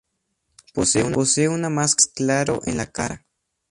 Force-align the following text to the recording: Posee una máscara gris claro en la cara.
Posee 0.73 1.47
una 1.47 1.69
máscara 1.69 2.05
gris 2.07 2.13
claro 2.15 2.61
en 2.65 2.77
la 2.77 2.87
cara. 2.87 3.23